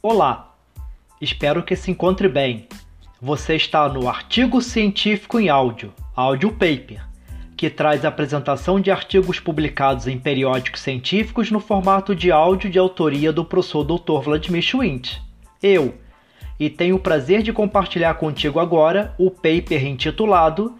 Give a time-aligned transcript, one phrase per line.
[0.00, 0.54] Olá,
[1.20, 2.68] espero que se encontre bem.
[3.20, 7.04] Você está no Artigo Científico em Áudio, Audio Paper,
[7.56, 12.78] que traz a apresentação de artigos publicados em periódicos científicos no formato de áudio de
[12.78, 14.20] autoria do professor Dr.
[14.22, 15.20] Vladimir Schwint.
[15.60, 15.98] Eu,
[16.60, 20.78] e tenho o prazer de compartilhar contigo agora o paper intitulado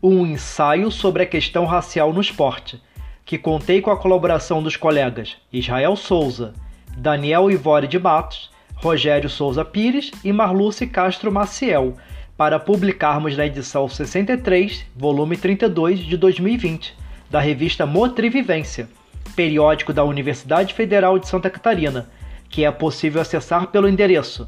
[0.00, 2.80] Um ensaio sobre a questão racial no esporte,
[3.24, 6.54] que contei com a colaboração dos colegas Israel Souza,
[6.96, 8.48] Daniel Ivore de Matos
[8.82, 11.94] Rogério Souza Pires e Marluce Castro Maciel,
[12.36, 16.96] para publicarmos na edição 63, volume 32 de 2020,
[17.30, 18.88] da revista Motrivivência,
[19.36, 22.08] periódico da Universidade Federal de Santa Catarina,
[22.48, 24.46] que é possível acessar pelo endereço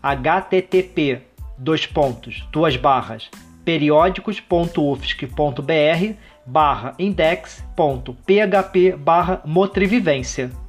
[0.00, 1.22] http
[1.58, 3.28] dois pontos, duas barras,
[3.64, 6.14] periódicos.ufsc.br
[6.46, 10.63] barra index.php barra motrivivência.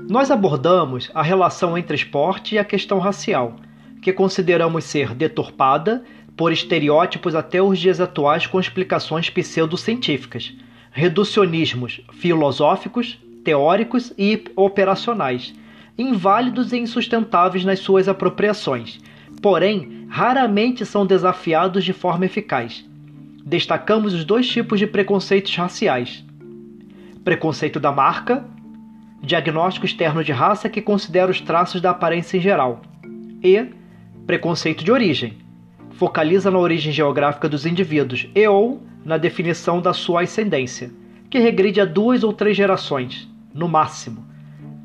[0.00, 3.56] Nós abordamos a relação entre esporte e a questão racial,
[4.00, 6.02] que consideramos ser deturpada
[6.36, 10.54] por estereótipos até os dias atuais com explicações pseudocientíficas,
[10.90, 15.54] reducionismos filosóficos, teóricos e operacionais,
[15.98, 18.98] inválidos e insustentáveis nas suas apropriações,
[19.42, 22.84] porém raramente são desafiados de forma eficaz.
[23.44, 26.24] Destacamos os dois tipos de preconceitos raciais:
[27.24, 28.44] preconceito da marca
[29.22, 32.82] diagnóstico externo de raça que considera os traços da aparência em geral,
[33.42, 33.66] e
[34.26, 35.38] preconceito de origem,
[35.92, 40.90] focaliza na origem geográfica dos indivíduos e ou na definição da sua ascendência,
[41.30, 44.26] que regride a duas ou três gerações, no máximo.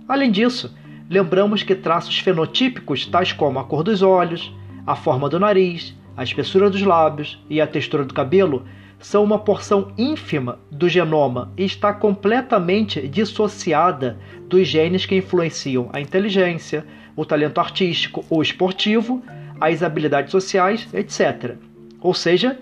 [0.08, 0.74] Além disso,
[1.10, 4.54] lembramos que traços fenotípicos, tais como a cor dos olhos,
[4.86, 8.66] a forma do nariz, a espessura dos lábios e a textura do cabelo,
[9.00, 14.18] são uma porção ínfima do genoma e está completamente dissociada
[14.50, 16.84] dos genes que influenciam a inteligência,
[17.16, 19.22] o talento artístico ou esportivo,
[19.62, 21.56] as habilidades sociais, etc.
[22.02, 22.60] Ou seja,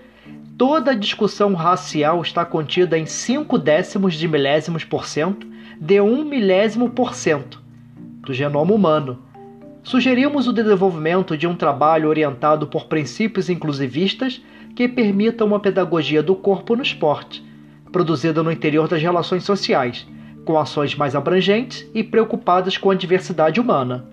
[0.58, 5.46] toda a discussão racial está contida em 5 décimos de milésimos por cento
[5.80, 7.62] de 1 milésimo por cento
[8.20, 9.22] do genoma humano.
[9.86, 14.42] Sugerimos o desenvolvimento de um trabalho orientado por princípios inclusivistas
[14.74, 17.40] que permita uma pedagogia do corpo no esporte,
[17.92, 20.04] produzida no interior das relações sociais,
[20.44, 24.04] com ações mais abrangentes e preocupadas com a diversidade humana.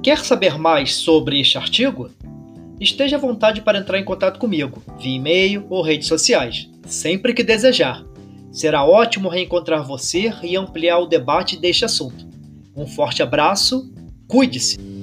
[0.00, 2.10] Quer saber mais sobre este artigo?
[2.80, 7.44] Esteja à vontade para entrar em contato comigo, via e-mail ou redes sociais, sempre que
[7.44, 8.04] desejar.
[8.50, 12.26] Será ótimo reencontrar você e ampliar o debate deste assunto.
[12.76, 13.92] Um forte abraço,
[14.26, 15.01] cuide-se!